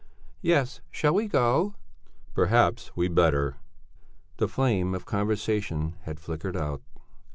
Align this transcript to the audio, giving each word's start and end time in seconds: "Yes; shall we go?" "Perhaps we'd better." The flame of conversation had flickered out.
"Yes; 0.41 0.81
shall 0.89 1.13
we 1.13 1.27
go?" 1.27 1.75
"Perhaps 2.33 2.89
we'd 2.95 3.13
better." 3.13 3.57
The 4.37 4.47
flame 4.47 4.95
of 4.95 5.05
conversation 5.05 5.93
had 6.05 6.19
flickered 6.19 6.57
out. 6.57 6.81